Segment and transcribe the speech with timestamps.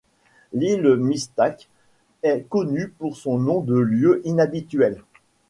[0.53, 1.69] L'île Mistake
[2.23, 5.03] est connue pour son nom de lieu inhabituel.